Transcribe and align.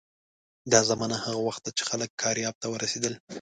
دا 0.71 0.79
زمانه 0.89 1.15
هغه 1.23 1.41
وخت 1.47 1.61
ده 1.65 1.71
چې 1.77 1.83
خلک 1.89 2.09
کارایب 2.21 2.55
ته 2.61 2.67
ورسېدل. 2.69 3.13